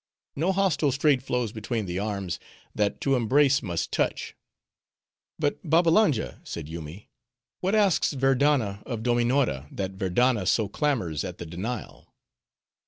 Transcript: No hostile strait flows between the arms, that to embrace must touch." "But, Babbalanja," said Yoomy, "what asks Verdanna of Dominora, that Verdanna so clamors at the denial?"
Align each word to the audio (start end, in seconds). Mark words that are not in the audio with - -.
No 0.35 0.51
hostile 0.51 0.91
strait 0.91 1.21
flows 1.21 1.51
between 1.51 1.85
the 1.85 1.99
arms, 1.99 2.39
that 2.73 2.99
to 3.01 3.13
embrace 3.15 3.61
must 3.61 3.91
touch." 3.91 4.33
"But, 5.37 5.59
Babbalanja," 5.63 6.41
said 6.43 6.67
Yoomy, 6.67 7.11
"what 7.59 7.75
asks 7.75 8.13
Verdanna 8.13 8.81
of 8.87 9.03
Dominora, 9.03 9.67
that 9.71 9.91
Verdanna 9.91 10.47
so 10.47 10.67
clamors 10.67 11.23
at 11.23 11.37
the 11.37 11.45
denial?" 11.45 12.15